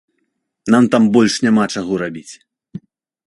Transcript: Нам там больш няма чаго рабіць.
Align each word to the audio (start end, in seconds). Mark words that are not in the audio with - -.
Нам 0.75 0.87
там 0.95 1.03
больш 1.17 1.33
няма 1.45 1.65
чаго 1.75 1.93
рабіць. 2.05 2.33